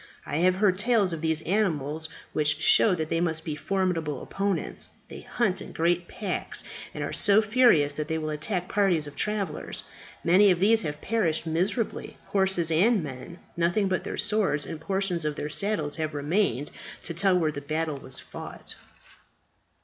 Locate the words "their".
14.03-14.17, 15.35-15.49